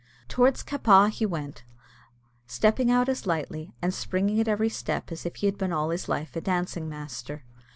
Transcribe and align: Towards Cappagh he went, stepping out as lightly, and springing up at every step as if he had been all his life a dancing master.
Towards 0.27 0.63
Cappagh 0.63 1.11
he 1.11 1.27
went, 1.27 1.63
stepping 2.47 2.89
out 2.89 3.07
as 3.07 3.27
lightly, 3.27 3.75
and 3.83 3.93
springing 3.93 4.39
up 4.39 4.47
at 4.47 4.51
every 4.51 4.67
step 4.67 5.11
as 5.11 5.27
if 5.27 5.35
he 5.35 5.45
had 5.45 5.59
been 5.59 5.71
all 5.71 5.91
his 5.91 6.09
life 6.09 6.35
a 6.35 6.41
dancing 6.41 6.89
master. 6.89 7.43